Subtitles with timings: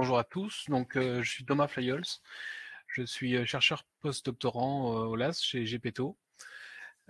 [0.00, 2.04] Bonjour à tous, donc euh, je suis Thomas Flyols,
[2.86, 6.16] je suis euh, chercheur post-doctorant euh, au LAS chez GPTO.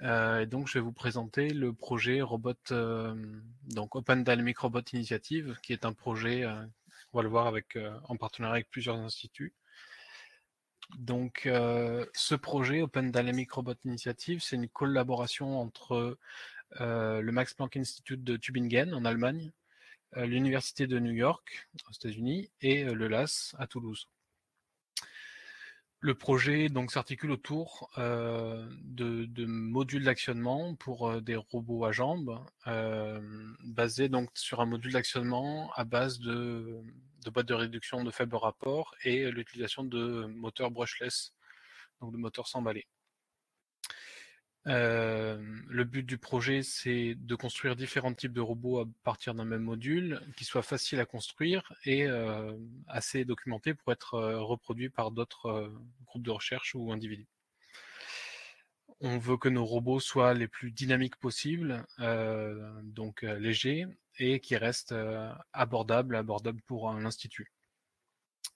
[0.00, 2.64] et donc je vais vous présenter le projet Open
[4.24, 7.52] Dynamic Robot Initiative, qui est un projet, on va le voir
[8.04, 9.52] en partenariat avec plusieurs instituts.
[10.96, 16.16] Donc ce projet Open Dynamic Robot Initiative, c'est une collaboration entre
[16.80, 19.52] le Max Planck Institute de Tübingen en Allemagne,
[20.16, 24.08] l'Université de New York aux États-Unis et euh, le LAS à Toulouse.
[26.00, 32.38] Le projet donc s'articule autour euh, de, modules d'actionnement pour des robots à jambes,
[33.64, 36.80] basés donc sur un module d'actionnement à base de,
[37.24, 41.32] de boîtes de réduction de faible rapport et l'utilisation de moteurs brushless,
[42.00, 42.86] donc de moteurs sans balai.
[44.68, 49.46] Euh, le but du projet, c'est de construire différents types de robots à partir d'un
[49.46, 52.52] même module, qui soit facile à construire et euh,
[52.86, 55.72] assez documenté pour être euh, reproduit par d'autres
[56.04, 57.28] groupes de recherche ou individus.
[59.00, 61.86] On veut que nos robots soient les plus dynamiques possibles,
[62.82, 63.86] donc légers,
[64.18, 64.94] et qui restent
[65.52, 67.52] abordables, abordables pour un institut.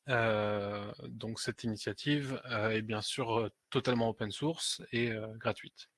[0.09, 5.92] donc cette initiative est bien sûr totalement open source et gratuite.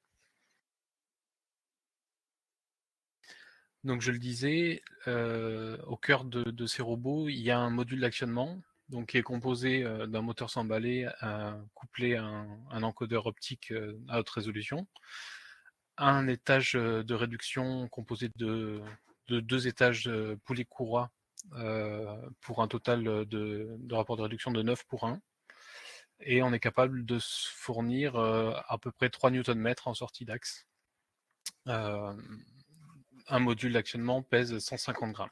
[3.84, 8.60] Donc je le disais, au cœur de, ces robots, il y a un module d'actionnement
[8.90, 11.06] donc qui est composé d'un moteur sans balai
[11.74, 13.72] couplé à un, encodeur optique
[14.08, 14.86] à haute résolution,
[15.98, 18.80] un étage de réduction composé de,
[19.28, 21.10] deux étages de poulies courroie
[22.40, 25.20] pour un total de, de, rapport de réduction de 9 pour 1.
[26.20, 30.66] Et on est capable de fournir à peu près 3 Nm en sortie d'axe
[33.28, 35.30] un module d'actionnement pèse 150 grammes.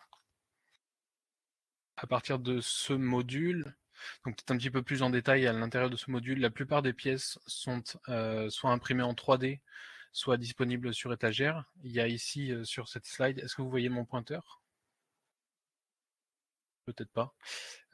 [1.96, 3.76] À partir de ce module,
[4.24, 6.82] donc peut-être un petit peu plus en détail à l'intérieur de ce module, la plupart
[6.82, 9.60] des pièces sont euh, soit imprimées en 3D,
[10.12, 11.64] soit disponibles sur étagère.
[11.82, 14.62] Il y a ici euh, sur cette slide, est-ce que vous voyez mon pointeur?
[16.86, 17.34] Peut-être pas.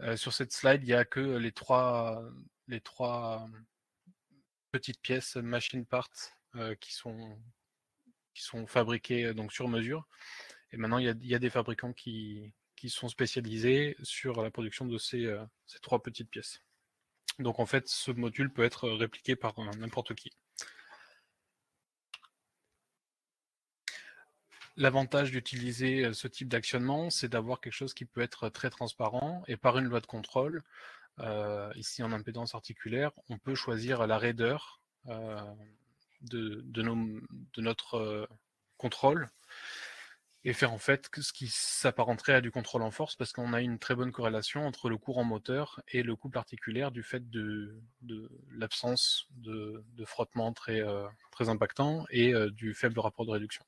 [0.00, 2.22] Euh, sur cette slide, il n'y a que les trois,
[2.68, 3.46] les trois
[4.72, 6.08] petites pièces machine parts
[6.80, 7.38] qui sont
[8.38, 10.06] qui sont fabriqués euh, donc sur mesure.
[10.72, 14.98] Et maintenant, il y a, des fabricants qui, qui, sont spécialisés sur la production de
[14.98, 16.62] ces, euh, ces, trois petites pièces.
[17.38, 20.30] Donc en fait, ce module peut être répliqué par n'importe qui.
[24.76, 29.42] L'avantage d'utiliser euh, ce type d'actionnement, c'est d'avoir quelque chose qui peut être très transparent
[29.48, 30.62] et par une loi de contrôle,
[31.74, 34.80] ici en impédance articulaire, on peut choisir la raideur
[36.28, 36.82] de,
[37.58, 38.26] notre euh,
[38.76, 39.28] contrôle
[40.44, 43.60] et faire en fait ce qui s'apparenterait à du contrôle en force parce qu'on a
[43.60, 47.80] une très bonne corrélation entre le courant moteur et le couple articulaire du fait de,
[48.52, 51.08] l'absence de, frottement très, euh,
[51.40, 53.64] impactant et euh, du faible rapport de réduction.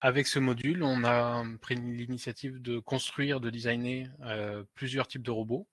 [0.00, 4.08] Avec ce module, on a pris l'initiative de construire, de designer
[4.74, 5.68] plusieurs types de robots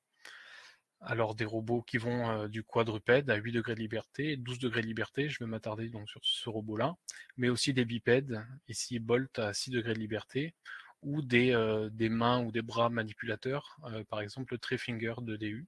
[1.02, 4.82] alors des robots qui vont euh, du quadrupède à 8 degrés de liberté, 12 degrés
[4.82, 6.96] de liberté, je vais m'attarder donc sur ce robot-là,
[7.38, 10.54] mais aussi des bipèdes, ici Bolt à 6 degrés de liberté,
[11.04, 15.36] ou des, euh, des mains ou des bras manipulateurs, euh, par exemple le Trefinger de
[15.38, 15.68] DU.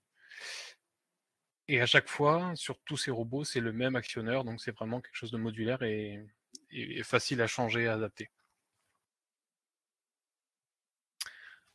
[1.68, 5.02] Et à chaque fois, sur tous ces robots, c'est le même actionneur, donc c'est vraiment
[5.02, 6.26] quelque chose de modulaire et,
[6.72, 8.30] et facile à changer, à adapter.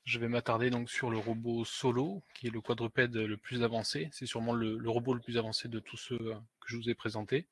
[0.05, 4.11] Je vais m'attarder donc sur le robot Solo, qui est le quadrupède le plus avancé.
[4.13, 6.95] C'est sûrement le, robot le plus avancé de tous ceux euh, que je vous ai
[6.95, 7.49] présentés.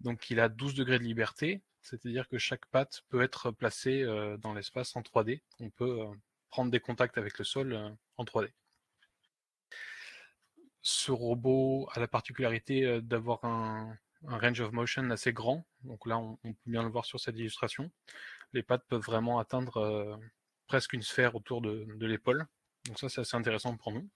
[0.00, 4.36] Donc il a 12 degrés de liberté, c'est-à-dire que chaque patte peut être placée euh,
[4.36, 5.40] dans l'espace en 3D.
[5.58, 6.14] On peut euh,
[6.48, 8.52] prendre des contacts avec le sol en 3D.
[10.82, 15.66] Ce robot a la particularité d'avoir un, range of motion assez grand.
[15.82, 17.90] Donc là, on, peut bien le voir sur cette illustration.
[18.52, 20.18] Les pattes peuvent vraiment atteindre
[20.68, 22.46] presque une sphère autour de, l'épaule.
[22.86, 24.08] Donc ça, c'est assez intéressant pour nous.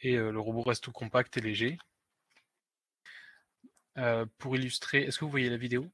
[0.00, 1.78] Et euh, le robot reste tout compact et léger.
[3.96, 5.86] Euh, pour illustrer, est-ce que vous voyez la vidéo?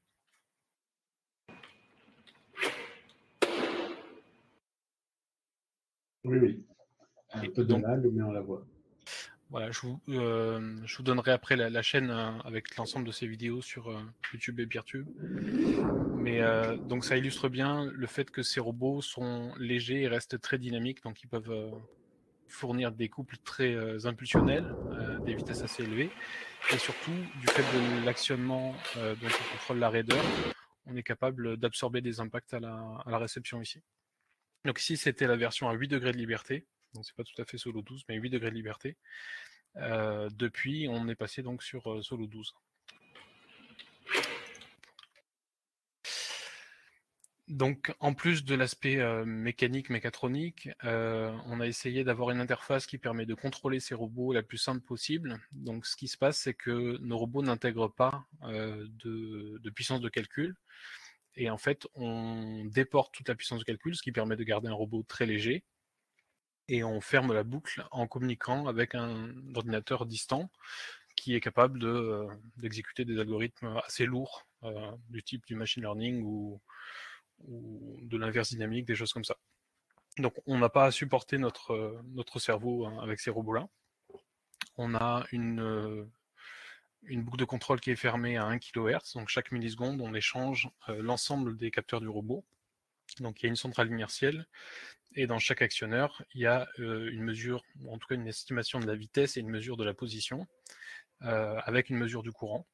[6.25, 6.65] Oui, oui.
[7.31, 8.65] Un peu de mal, mais on la voit.
[9.53, 13.27] Voilà, je vous, euh, je vous donnerai après la, chaîne euh, avec l'ensemble de ces
[13.27, 14.01] vidéos sur euh,
[14.33, 15.07] YouTube et Peertube.
[16.15, 16.41] Mais
[16.87, 21.03] donc ça illustre bien le fait que ces robots sont légers et restent très dynamiques,
[21.03, 21.71] donc ils peuvent
[22.47, 24.73] fournir des couples très impulsionnels,
[25.25, 26.09] des vitesses assez élevées,
[26.73, 30.23] et surtout du fait de l'actionnement dont on contrôle la raideur,
[30.85, 32.73] on est capable d'absorber des impacts à la,
[33.05, 33.81] à la réception ici.
[34.63, 36.65] Donc ici, c'était la version à 8 degrés de liberté.
[36.93, 38.97] Donc c'est pas tout à fait Solo 12, mais 8 degrés de liberté.
[39.77, 42.53] Euh, depuis, on est passé donc sur euh, Solo 12.
[47.49, 52.97] Donc, en plus de l'aspect euh, mécanique, mécatronique, on a essayé d'avoir une interface qui
[52.97, 55.39] permet de contrôler ces robots la plus simple possible.
[55.51, 60.09] Donc, ce qui se passe, c'est que nos robots n'intègrent pas de, de, puissance de
[60.09, 60.55] calcul.
[61.35, 64.69] Et en fait, on déporte toute la puissance de calcul, ce qui permet de garder
[64.69, 65.63] un robot très léger.
[66.69, 70.49] Et on ferme la boucle en communiquant avec un ordinateur distant
[71.15, 71.79] qui est capable
[72.57, 74.47] d'exécuter de, des algorithmes assez lourds,
[75.09, 76.61] du type du machine learning ou,
[77.39, 79.35] de l'inverse dynamique, des choses comme ça.
[80.17, 83.67] Donc on n'a pas à supporter notre, notre cerveau hein, avec ces robots-là.
[84.77, 86.07] On a une,
[87.05, 90.69] une boucle de contrôle qui est fermée à 1 kHz, donc chaque milliseconde on échange
[90.89, 92.45] euh, l'ensemble des capteurs du robot.
[93.19, 94.47] Donc il y a une centrale inertielle,
[95.15, 98.27] et dans chaque actionneur, il y a euh, une mesure, ou en tout cas une
[98.27, 100.47] estimation de la vitesse et une mesure de la position,
[101.23, 102.65] euh, avec une mesure du courant.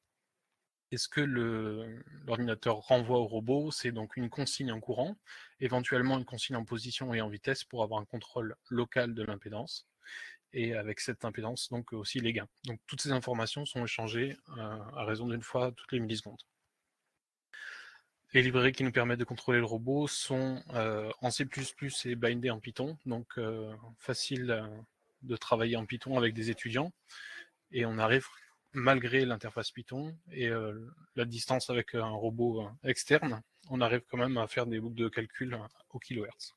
[0.92, 5.16] Et ce que l'ordinateur renvoie au robot, c'est donc une consigne en courant,
[5.60, 9.86] éventuellement une consigne en position et en vitesse pour avoir un contrôle local de l'impédance,
[10.52, 12.48] et avec cette impédance, donc aussi les gains.
[12.64, 16.42] Donc toutes ces informations sont échangées euh, à raison d'une fois toutes les millisecondes.
[18.32, 21.46] Les librairies qui nous permettent de contrôler le robot sont euh, en C++
[22.04, 24.62] et bindées en Python, donc euh, facile
[25.22, 26.92] de travailler en Python avec des étudiants.
[27.72, 28.26] Et on arrive
[28.72, 30.78] malgré l'interface Python et euh,
[31.16, 34.96] la distance avec un robot euh, externe, on arrive quand même à faire des boucles
[34.96, 35.58] de calcul
[35.90, 36.54] au kilohertz.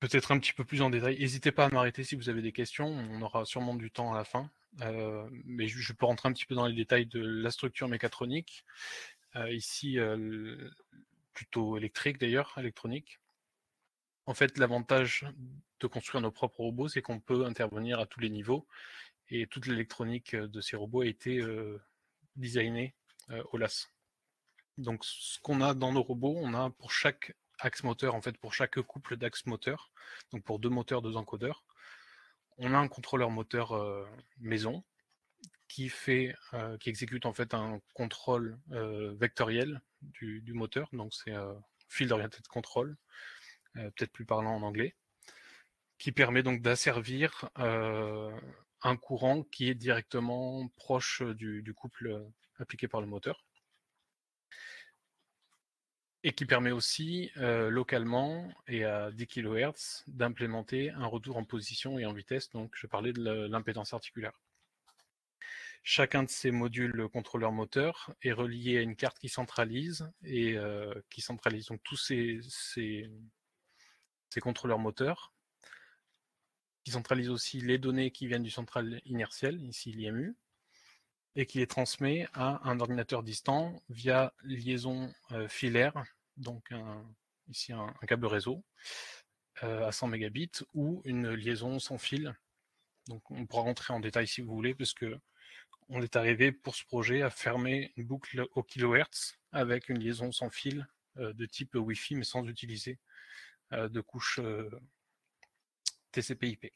[0.00, 1.18] Peut-être un petit peu plus en détail.
[1.18, 2.86] N'hésitez pas à m'arrêter si vous avez des questions.
[2.86, 4.50] On aura sûrement du temps à la fin.
[4.82, 8.64] Euh, mais je, peux rentrer un petit peu dans les détails de la structure mécatronique.
[9.50, 9.98] ici,
[11.32, 13.20] plutôt électrique d'ailleurs, électronique.
[14.26, 15.26] En fait, l'avantage
[15.80, 18.66] de construire nos propres robots, c'est qu'on peut intervenir à tous les niveaux
[19.28, 21.80] et toute l'électronique euh, de ces robots a été euh,
[22.36, 22.94] designée
[23.30, 23.88] euh, au LAS.
[24.78, 28.36] Donc, ce qu'on a dans nos robots, on a pour chaque axe moteur, en fait,
[28.36, 29.90] pour chaque couple d'axes moteurs,
[30.32, 31.64] donc pour deux moteurs, deux encodeurs,
[32.58, 33.74] on a un contrôleur moteur
[34.38, 34.84] maison
[35.68, 36.34] qui fait,
[36.80, 41.34] qui exécute en fait un contrôle vectoriel du, moteur, donc c'est
[41.88, 42.96] field oriented control,
[43.74, 44.94] peut-être plus parlant en anglais
[45.98, 52.26] qui permet donc d'asservir un courant qui est directement proche du, couple
[52.58, 53.45] appliqué par le moteur.
[56.22, 61.98] Et qui permet aussi euh, localement et à 10 kHz d'implémenter un retour en position
[61.98, 62.50] et en vitesse.
[62.50, 64.40] Donc je parlais de l'impédance articulaire.
[65.84, 70.92] Chacun de ces modules contrôleur moteur est relié à une carte qui centralise et euh,
[71.10, 75.32] qui centralise tous ces, ces contrôleurs moteurs
[76.86, 80.36] qui centralise aussi les données qui viennent du central inertiel, ici l'IMU,
[81.36, 86.02] et qui les transmet à un ordinateur distant via liaison euh, filaire,
[86.38, 86.72] donc
[87.48, 88.64] ici un, câble réseau
[89.62, 92.34] euh, à 100 mégabits ou une liaison sans fil.
[93.06, 95.18] Donc on pourra rentrer en détail si vous voulez, parce que
[95.88, 100.32] on est arrivé pour ce projet à fermer une boucle au kilohertz avec une liaison
[100.32, 102.98] sans fil euh, de type Wi-Fi, mais sans utiliser
[103.72, 104.38] de couche
[106.12, 106.72] TCP/IP.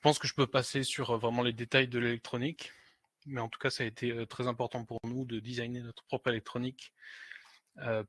[0.00, 2.72] Pense que je peux passer sur vraiment les détails de l'électronique,
[3.26, 6.30] mais en tout cas, ça a été très important pour nous de designer notre propre
[6.30, 6.92] électronique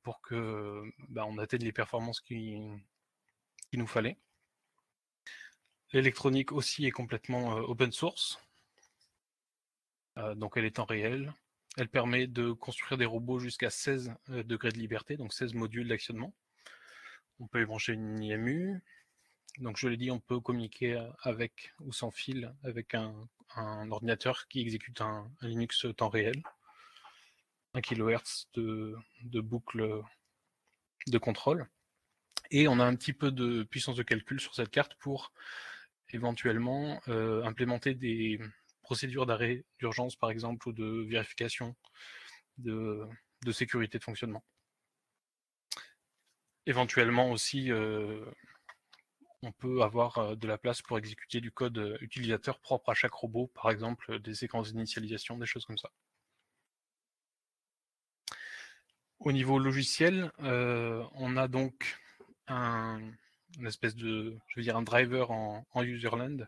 [0.04, 2.80] pour que bah, on atteigne les performances qu'il
[3.74, 4.18] nous fallait.
[5.94, 8.40] L'électronique aussi est complètement open source,
[10.36, 11.34] donc elle est en réel.
[11.78, 16.34] Elle permet de construire des robots jusqu'à 16 degrés de liberté, donc 16 modules d'actionnement.
[17.40, 18.82] On peut y brancher une IMU.
[19.58, 23.14] Donc je l'ai dit, on peut communiquer avec ou sans fil avec un,
[23.92, 26.42] ordinateur qui exécute un, Linux temps réel.
[27.74, 28.96] 1 kHz de,
[29.40, 30.02] boucle
[31.08, 31.68] de contrôle.
[32.50, 35.32] Et on a un petit peu de puissance de calcul sur cette carte pour
[36.10, 38.40] éventuellement implémenter des
[38.82, 41.76] procédures d'arrêt d'urgence, par exemple, ou de vérification
[42.58, 43.08] de
[43.52, 44.44] sécurité de fonctionnement.
[46.66, 47.72] Éventuellement aussi,
[49.44, 52.94] on peut avoir euh, de la place pour exécuter du code euh, utilisateur propre à
[52.94, 55.92] chaque robot, par exemple des séquences d'initialisation, des choses comme ça.
[59.20, 62.00] Au niveau logiciel, on a donc
[62.48, 63.00] un,
[63.64, 64.36] espèce de,
[64.84, 66.48] driver en, userland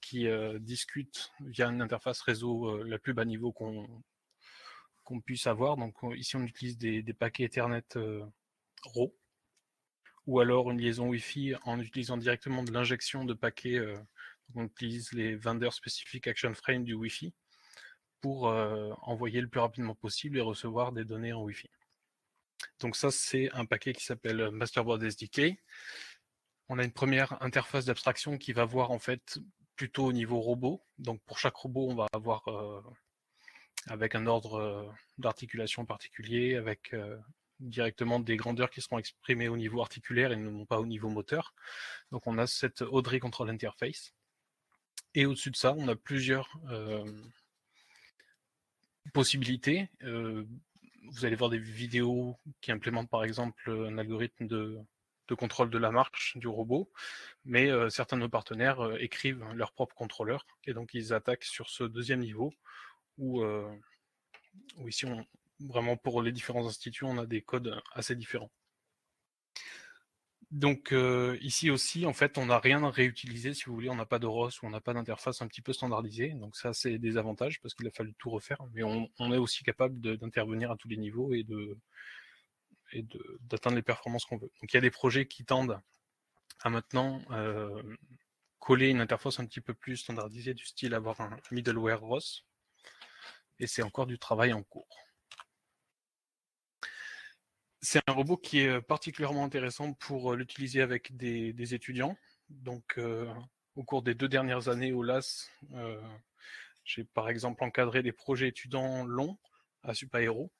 [0.00, 0.26] qui
[0.58, 3.86] discute via une interface réseau la plus bas niveau qu'on
[5.04, 5.76] qu'on puisse avoir.
[5.76, 7.84] Donc ici, on utilise des, paquets Ethernet
[8.82, 9.14] RAW
[10.28, 13.80] ou alors une liaison Wi-Fi en utilisant directement de l'injection de paquets.
[14.54, 17.32] on utilise les vendors spécifiques Action Frame du Wi-Fi
[18.20, 21.70] pour envoyer le plus rapidement possible et recevoir des données en Wi-Fi.
[22.80, 25.58] Donc ça, c'est un paquet qui s'appelle Masterboard SDK.
[26.68, 29.38] On a une première interface d'abstraction qui va voir en fait
[29.76, 30.84] plutôt au niveau robot.
[30.98, 32.44] Donc pour chaque robot, on va avoir
[33.86, 36.94] avec un ordre d'articulation particulier, avec
[37.60, 41.54] directement des grandeurs qui seront exprimées au niveau articulaire et non pas au niveau moteur.
[42.12, 44.14] Donc on a cette Audrey Control Interface.
[45.14, 46.58] Et au-dessus de ça, on a plusieurs
[49.12, 49.88] possibilités.
[50.02, 54.78] vous allez voir des vidéos qui implémentent par exemple un algorithme de,
[55.36, 56.90] contrôle de la marche du robot,
[57.44, 61.84] mais certains de nos partenaires écrivent leur propre contrôleur et donc ils attaquent sur ce
[61.84, 62.52] deuxième niveau
[63.16, 63.42] où,
[64.76, 65.26] où ici on,
[65.60, 68.50] vraiment pour les différents instituts, on a des codes assez différents.
[70.50, 74.06] Donc euh, ici aussi, en fait, on n'a rien réutilisé, si vous voulez, on n'a
[74.06, 76.30] pas de ROS ou on n'a pas d'interface un petit peu standardisée.
[76.30, 78.58] Donc ça, c'est des avantages parce qu'il a fallu tout refaire.
[78.72, 81.76] Mais on, est aussi capable d'intervenir à tous les niveaux et de
[83.42, 84.50] d'atteindre les performances qu'on veut.
[84.62, 85.78] Donc il y a des projets qui tendent
[86.60, 87.82] à maintenant euh,
[88.58, 92.44] coller une interface un petit peu plus standardisée du style avoir un middleware ROS.
[93.60, 95.07] Et c'est encore du travail en cours.
[97.80, 102.16] C'est un robot qui est particulièrement intéressant pour l'utiliser avec des, étudiants.
[102.50, 102.98] Donc,
[103.76, 105.48] au cours des deux dernières années au LAS,
[106.84, 109.38] j'ai par exemple encadré des projets étudiants longs
[109.84, 110.50] à Supaéro.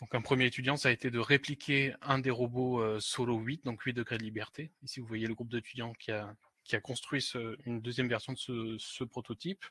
[0.00, 3.82] Donc, un premier étudiant, ça a été de répliquer un des robots Solo 8, donc
[3.82, 4.70] 8 degrés de liberté.
[4.82, 6.34] Ici, vous voyez le groupe d'étudiants qui a,
[6.72, 7.24] a construit
[7.66, 9.64] une deuxième version de ce, ce prototype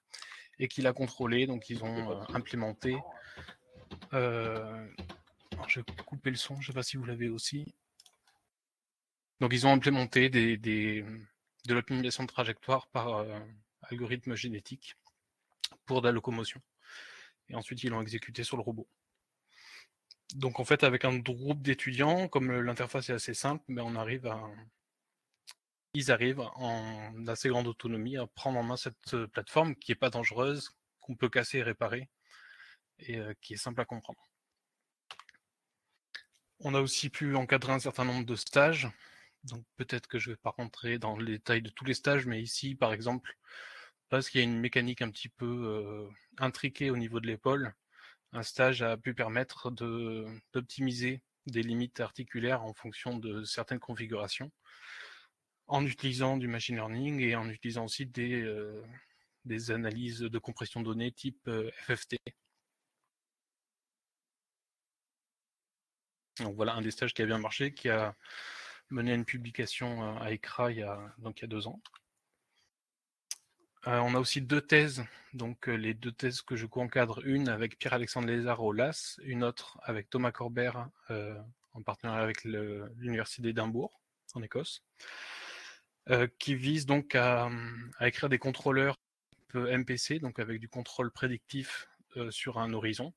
[0.60, 1.48] et qui l'a contrôlé.
[1.48, 2.98] Donc, ils ont implémenté
[5.68, 7.66] je vais couper le son, je ne sais pas si vous l'avez aussi.
[9.40, 13.40] Donc ils ont implémenté des, de l'optimisation de trajectoire par euh,
[13.84, 14.96] algorithme génétique
[15.86, 16.62] pour de la locomotion.
[17.50, 18.88] Et ensuite ils l'ont exécuté sur le robot.
[20.36, 24.32] Donc en fait avec un groupe d'étudiants, comme l'interface est assez simple, mais on arrive
[25.94, 29.96] ils arrivent en assez grande autonomie à prendre en main cette euh, plateforme qui n'est
[29.96, 32.10] pas dangereuse, qu'on peut casser et réparer,
[33.00, 34.31] et euh, qui est simple à comprendre.
[36.64, 38.88] On a aussi pu encadrer un certain nombre de stages.
[39.78, 42.40] Peut-être que je ne vais pas rentrer dans les détails de tous les stages, mais
[42.40, 43.36] ici, par exemple,
[44.10, 47.74] parce qu'il y a une mécanique un petit peu euh, intriquée au niveau de l'épaule,
[48.34, 54.52] un stage a pu permettre d'optimiser des limites articulaires en fonction de certaines configurations,
[55.66, 58.84] en utilisant du machine learning et en utilisant aussi des, euh,
[59.70, 62.18] analyses de compression de données type euh, FFT.
[66.50, 68.16] Voilà un des stages qui a bien marché, qui a
[68.92, 71.82] mené à une publication euh, à ECRA il y a, deux ans.
[73.88, 77.50] Euh, on a aussi deux thèses, donc euh, les deux thèses que je co-encadre, une
[77.50, 80.90] avec Pierre-Alexandre Lézard au LAS, une autre avec Thomas Corbert
[81.74, 84.02] en partenariat avec l'Université d'Édimbourg
[84.34, 84.84] en Écosse,
[86.38, 87.50] qui vise donc à,
[87.98, 88.98] à, écrire des contrôleurs
[89.54, 91.88] MPC, donc avec du contrôle prédictif
[92.30, 93.14] sur un horizon.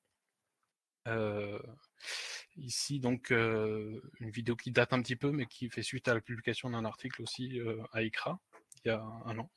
[2.56, 6.20] Ici, donc, une vidéo qui date un petit peu, mais qui fait suite à la
[6.20, 7.58] publication d'un article aussi
[7.92, 8.38] à ICRA,
[8.84, 9.50] il y a un an.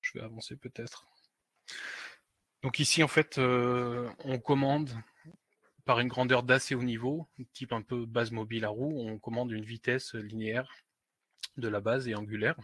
[0.00, 1.06] Je vais avancer peut-être.
[2.62, 4.90] Donc ici, en fait, on commande
[5.84, 9.50] par une grandeur d'assez haut niveau, type un peu base mobile à roue, on commande
[9.50, 10.72] une vitesse linéaire
[11.56, 12.56] de la base et angulaire.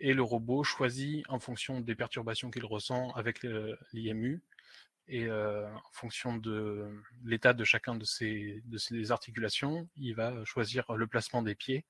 [0.00, 3.44] Et le robot choisit en fonction des perturbations qu'il ressent avec
[3.92, 4.40] l'IMU
[5.08, 8.62] et euh, en fonction de l'état de chacun de ces,
[9.10, 11.84] articulations, il va choisir le placement des pieds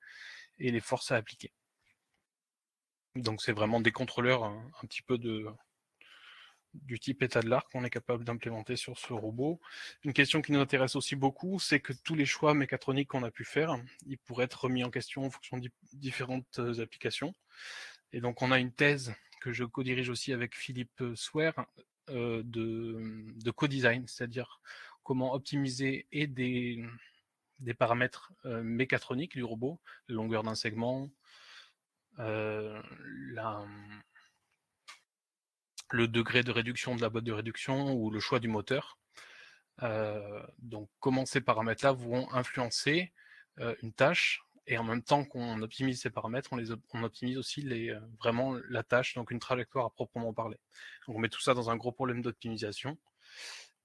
[0.58, 1.52] et les forces à appliquer.
[3.16, 7.82] Donc c'est vraiment des contrôleurs un, un, petit peu du type état de l'art qu'on
[7.82, 9.60] est capable d'implémenter sur ce robot.
[10.04, 13.32] Une question qui nous intéresse aussi beaucoup, c'est que tous les choix mécatroniques qu'on a
[13.32, 17.34] pu faire, ils pourraient être remis en question en fonction de différentes applications.
[18.12, 21.54] Et donc on a une thèse que je co-dirige aussi avec Philippe Swear
[22.10, 24.60] euh, de, co-design, c'est-à-dire
[25.02, 26.84] comment optimiser et des,
[27.60, 31.10] des paramètres euh, mécatroniques du robot, la longueur d'un segment,
[32.18, 32.80] euh,
[35.90, 38.98] le degré de réduction de la boîte de réduction ou le choix du moteur.
[40.58, 43.12] donc comment ces paramètres-là vont influencer
[43.82, 48.54] une tâche et en même temps qu'on optimise ces paramètres, on, optimise aussi euh, vraiment
[48.68, 50.58] la tâche, donc une trajectoire à proprement parler.
[51.08, 52.98] On met tout ça dans un gros problème d'optimisation.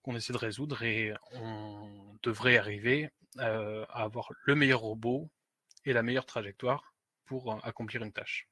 [0.02, 5.32] qu'on essaie de résoudre et on devrait arriver à avoir le meilleur robot
[5.86, 6.94] et la meilleure trajectoire
[7.26, 8.50] pour accomplir une tâche.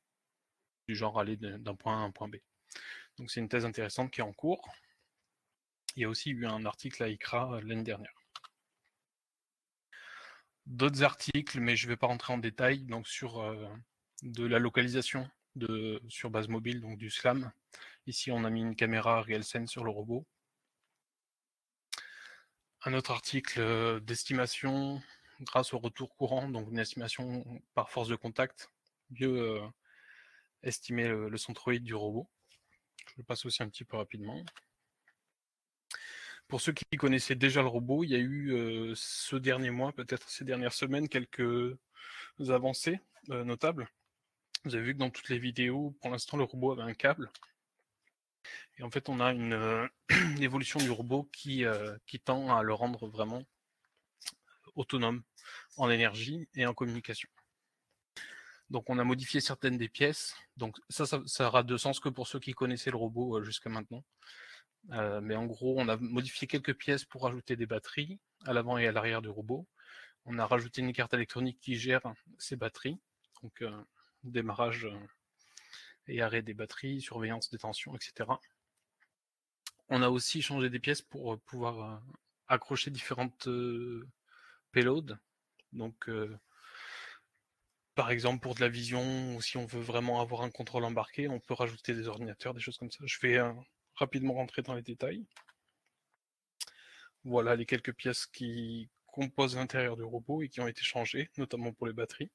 [0.87, 2.37] Du genre aller d'un point A à un point B.
[3.17, 4.65] Donc c'est une thèse intéressante qui est en cours.
[5.97, 8.20] Il y a aussi eu un article à ICRA l'année dernière.
[10.65, 13.43] D'autres articles, mais je ne vais pas rentrer en détail, donc sur
[14.21, 15.29] de la localisation
[16.07, 17.51] sur base mobile, donc du SLAM.
[18.07, 20.25] Ici, on a mis une caméra RealSense sur le robot.
[22.83, 25.01] Un autre article euh, d'estimation
[25.41, 28.71] grâce au retour courant, donc une estimation par force de contact,
[29.11, 29.67] mieux euh,
[30.63, 32.27] estimer le, centroïde du robot.
[33.07, 34.43] Je le passe aussi un petit peu rapidement.
[36.51, 39.93] Pour ceux qui connaissaient déjà le robot, il y a eu euh, ce dernier mois,
[39.93, 41.77] peut-être ces dernières semaines, quelques
[42.49, 43.87] avancées notables.
[44.65, 47.31] Vous avez vu que dans toutes les vidéos, pour l'instant, le robot avait un câble.
[48.77, 49.87] Et en fait, on a une,
[50.41, 53.43] évolution du robot qui, euh, tend à le rendre vraiment
[54.75, 55.23] autonome
[55.77, 57.29] en énergie et en communication.
[58.69, 60.35] Donc on a modifié certaines des pièces.
[60.57, 63.69] Donc ça, ça, aura de sens que pour ceux qui connaissaient le robot euh, jusqu'à
[63.69, 64.03] maintenant.
[64.91, 68.77] Euh, mais en gros, on a modifié quelques pièces pour ajouter des batteries à l'avant
[68.77, 69.67] et à l'arrière du robot.
[70.25, 72.01] On a rajouté une carte électronique qui gère
[72.37, 72.99] ces batteries.
[73.43, 73.63] Donc
[74.23, 75.07] démarrage euh,
[76.07, 78.29] et arrêt des batteries, surveillance des tensions, etc.
[79.89, 81.97] On a aussi changé des pièces pour euh, pouvoir euh,
[82.47, 83.47] accrocher différentes
[84.71, 85.17] payloads.
[85.73, 86.09] Donc,
[87.95, 91.29] par exemple, pour de la vision, ou si on veut vraiment avoir un contrôle embarqué,
[91.29, 92.99] on peut rajouter des ordinateurs, des choses comme ça.
[93.05, 93.17] Je
[94.01, 95.25] rapidement rentrer dans les détails.
[97.23, 101.71] Voilà les quelques pièces qui composent l'intérieur du robot et qui ont été changées, notamment
[101.71, 102.31] pour les batteries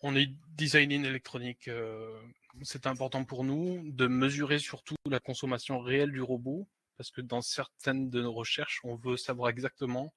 [0.00, 1.68] on est designé une électronique.
[1.68, 2.20] Euh,
[2.62, 7.42] c'est important pour nous de mesurer surtout la consommation réelle du robot, parce que dans
[7.42, 10.12] certaines de nos recherches, on veut savoir exactement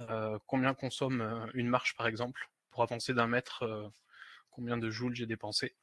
[0.00, 3.92] euh, combien consomme euh, une marche, par exemple, pour avancer d'un mètre,
[4.50, 5.76] combien de joules j'ai dépensé.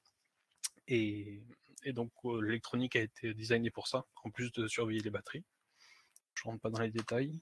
[0.87, 1.41] Et,
[1.87, 5.43] donc l'électronique a été designée pour ça, en plus de surveiller les batteries.
[6.35, 7.41] Je rentre pas dans les détails.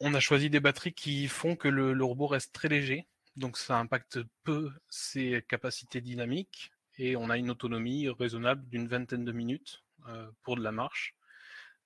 [0.00, 3.78] On a choisi des batteries qui font que le robot reste très léger, donc ça
[3.78, 9.82] impacte peu ses capacités dynamiques et on a une autonomie raisonnable d'une vingtaine de minutes
[10.08, 11.14] euh, pour de la marche.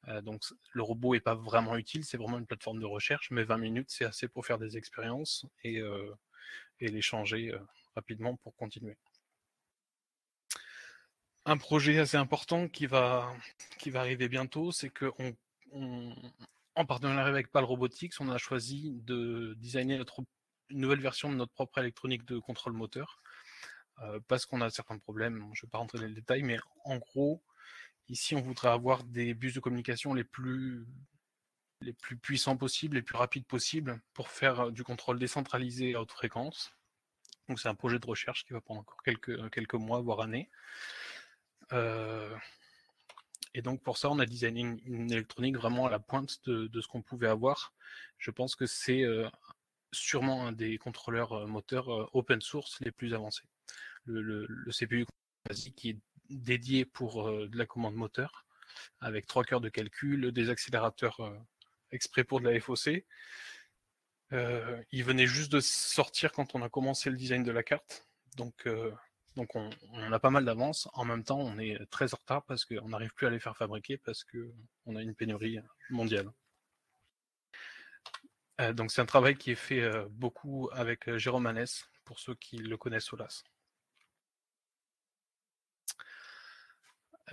[0.08, 3.44] Euh, donc le robot n'est pas vraiment utile, c'est vraiment une plateforme de recherche, mais
[3.44, 6.12] 20 minutes c'est assez pour faire des expériences et, euh,
[6.80, 7.54] et les changer
[7.94, 8.96] rapidement pour continuer.
[11.46, 13.34] Un projet assez important qui va,
[13.94, 15.12] arriver bientôt, c'est que
[16.74, 20.24] en partenariat avec PAL Robotics, on a choisi de designer notre
[20.70, 23.20] une nouvelle version de notre propre électronique de contrôle moteur,
[24.00, 26.56] euh, parce qu'on a certains problèmes, je ne vais pas rentrer dans les détails, mais
[26.84, 27.42] en gros,
[28.08, 30.86] ici on voudrait avoir des bus de communication les plus,
[32.22, 36.74] puissants possibles, les plus rapides possibles, pour faire du contrôle décentralisé à haute fréquence.
[37.48, 40.48] Donc c'est un projet de recherche qui va prendre encore quelques mois, voire années.
[41.74, 42.34] Euh,
[43.54, 46.88] et donc pour ça, on a designé une, électronique vraiment à la pointe de, ce
[46.88, 47.74] qu'on pouvait avoir.
[48.18, 49.28] Je pense que c'est euh,
[49.92, 53.44] sûrement un des contrôleurs euh, moteurs open source les plus avancés.
[54.06, 55.06] Le, CPU
[55.76, 55.98] qui est
[56.30, 58.46] dédié pour de la commande moteur,
[59.00, 61.20] avec trois cœurs de calcul, des accélérateurs
[61.90, 63.04] exprès pour de la FOC.
[64.32, 68.06] il venait juste de sortir quand on a commencé le design de la carte,
[68.36, 68.66] donc,
[69.36, 69.70] donc on,
[70.12, 70.88] a pas mal d'avance.
[70.92, 73.56] En même temps, on est très en retard parce qu'on n'arrive plus à les faire
[73.56, 75.58] fabriquer parce qu'on a une pénurie
[75.90, 76.30] mondiale.
[78.60, 82.20] Euh, donc c'est un travail qui est fait euh, beaucoup avec euh, Jérôme Hanès, pour
[82.20, 83.42] ceux qui le connaissent au LAS.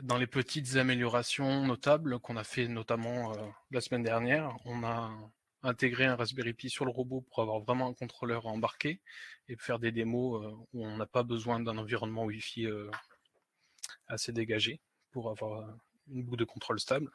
[0.02, 3.34] Dans les petites améliorations notables qu'on a fait notamment
[3.72, 5.12] la semaine dernière, on a
[5.64, 9.02] intégré un Raspberry Pi sur le robot pour avoir vraiment un contrôleur embarqué
[9.48, 10.44] et faire des démos
[10.74, 12.68] où on n'a pas besoin d'un environnement Wi-Fi
[14.08, 17.12] assez dégagé pour avoir une boucle de contrôle stable.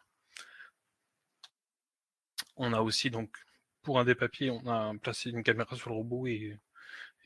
[2.57, 3.37] On a aussi donc
[3.83, 6.59] pour un des papiers, on a placé une caméra sur le robot et,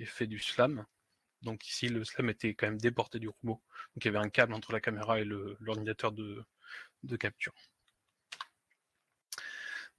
[0.04, 0.84] fait du slam.
[1.42, 3.62] Donc ici, le slam était quand même déporté du robot.
[3.94, 6.44] Donc il y avait un câble entre la caméra et l'ordinateur de,
[7.18, 7.54] capture.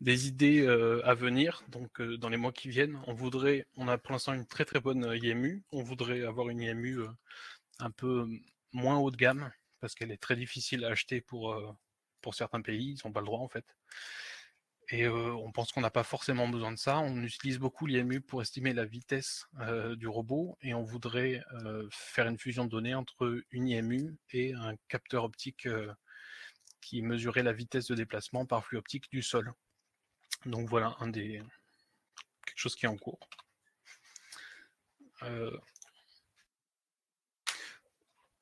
[0.02, 3.88] Des idées euh, à venir, donc euh, dans les mois qui viennent, on voudrait, on
[3.88, 7.08] a pour l'instant une très très bonne IMU, on voudrait avoir une IMU euh,
[7.80, 8.28] un peu
[8.74, 11.56] moins haut de gamme, parce qu'elle est très difficile à acheter pour,
[12.22, 13.66] pour certains pays, ils n'ont pas le droit en fait.
[14.92, 17.00] Et euh, on pense qu'on n'a pas forcément besoin de ça.
[17.00, 21.88] On utilise beaucoup l'IMU pour estimer la vitesse euh, du robot et on voudrait euh,
[21.92, 25.68] faire une fusion de données entre une IMU et un capteur optique
[26.82, 29.54] qui mesurait la vitesse de déplacement par flux optique du sol.
[30.46, 31.42] Donc voilà un des
[32.46, 33.20] quelque chose qui est en cours.
[35.24, 35.56] Euh,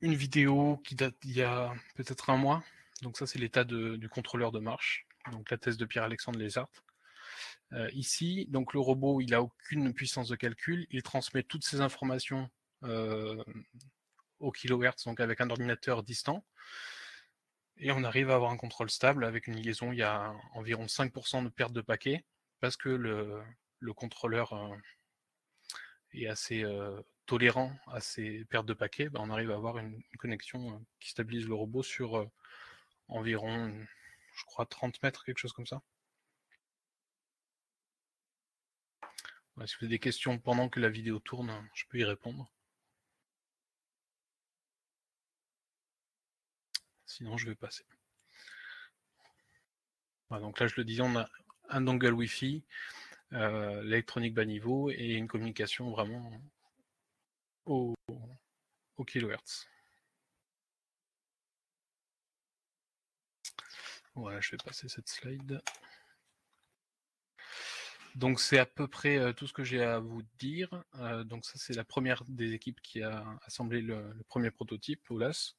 [0.01, 2.63] une vidéo qui date d'il y a peut-être un mois.
[3.01, 5.05] Donc ça, c'est l'état du contrôleur de marche.
[5.31, 6.69] Donc la thèse de Pierre-Alexandre Lézart.
[7.73, 10.87] Euh, ici, donc le robot, il a aucune puissance de calcul.
[10.89, 12.49] Il transmet toutes ces informations
[12.83, 13.43] euh,
[14.39, 16.45] au kilohertz, donc avec un ordinateur distant.
[17.79, 19.91] Et on arrive à avoir un contrôle stable avec une liaison.
[19.93, 22.25] Il y a environ 5% de perte de paquets
[22.59, 23.41] parce que le,
[23.79, 24.75] le contrôleur euh,
[26.13, 30.01] est assez euh, tolérant à ces pertes de paquets, ben, on arrive à avoir une,
[30.17, 32.29] connexion euh, qui stabilise le robot sur
[33.07, 33.73] environ,
[34.35, 35.81] je crois, 30 mètres, quelque chose comme ça.
[39.65, 42.49] si vous avez des questions pendant que la vidéo tourne, je peux y répondre.
[47.19, 47.83] Sinon, je vais passer.
[50.31, 51.29] donc là, je le disais, on a
[51.67, 52.63] un dongle Wi-Fi,
[53.33, 56.31] euh, l'électronique bas niveau et une communication vraiment
[57.65, 57.93] au,
[58.95, 59.67] au kilohertz.
[64.15, 65.61] Voilà, je vais passer cette slide.
[68.15, 70.69] Donc c'est à peu près euh, tout ce que j'ai à vous dire.
[70.95, 75.01] Euh, donc ça c'est la première des équipes qui a assemblé le, le premier prototype,
[75.11, 75.57] OLAS.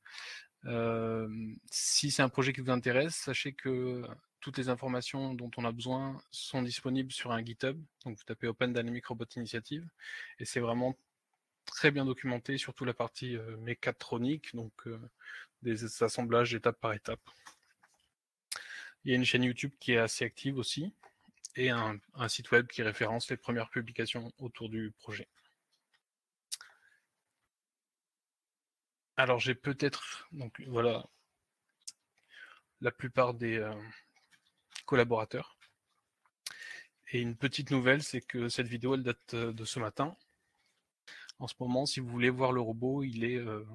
[1.70, 4.03] Si c'est un projet qui vous intéresse, sachez que
[4.40, 7.79] toutes les informations dont on a besoin sont disponibles sur un GitHub.
[8.05, 9.87] Donc vous tapez Open Dynamic Robot Initiative
[10.38, 10.96] et c'est vraiment
[11.66, 14.73] très bien documenté, surtout la partie mécatronique, donc
[15.62, 17.20] des assemblages étape par étape.
[19.05, 20.92] Il y a une chaîne YouTube qui est assez active aussi
[21.57, 25.29] et un site web qui référence les premières publications autour du projet.
[29.20, 31.06] Alors j'ai peut-être, donc voilà,
[32.80, 33.74] la plupart des, euh,
[34.87, 35.59] collaborateurs.
[37.12, 40.16] Et une petite nouvelle, c'est que cette vidéo, elle date euh, de ce matin.
[41.38, 43.66] En ce moment, si vous voulez voir le robot, il est, euh,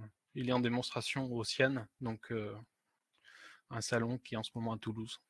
[0.52, 2.34] en démonstration au Cian, donc
[3.70, 5.22] un salon qui est en ce moment à Toulouse.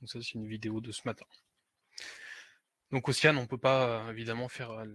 [0.00, 1.26] Donc ça, c'est une vidéo de ce matin.
[2.90, 4.86] Donc au Cian, on peut pas évidemment faire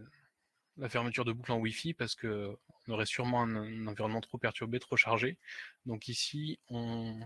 [0.79, 4.79] la fermeture de boucle en Wi-Fi parce que on aurait sûrement un environnement trop perturbé,
[4.79, 5.37] trop chargé.
[5.85, 7.19] Donc ici, on,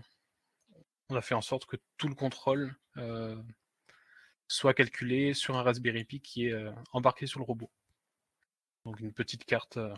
[1.10, 3.40] a fait en sorte que tout le contrôle euh,
[4.48, 7.70] soit calculé sur un Raspberry Pi qui est euh, embarqué sur le robot.
[8.84, 9.94] Donc une petite carte, euh,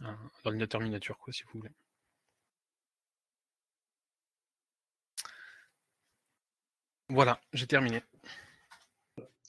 [0.00, 1.70] un ordinateur miniature, quoi, si vous voulez.
[7.08, 8.02] Voilà, j'ai terminé.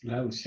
[0.04, 0.44] Là aussi.